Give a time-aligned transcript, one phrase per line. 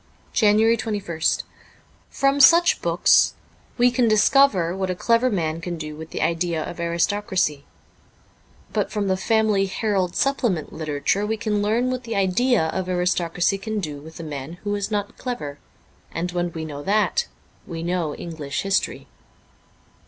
[0.21, 1.43] * JANUARY 2 1 St
[2.09, 3.35] FROM such books...
[3.77, 7.65] we can discover what a clever man can do with the idea of aristocracy.
[8.73, 12.89] But from the * Family Herald Supplement' literature we can learn what the idea of
[12.89, 15.59] aristocracy ..can do with a man who is not clever.
[16.11, 17.27] And when we know that
[17.67, 19.05] we know English history.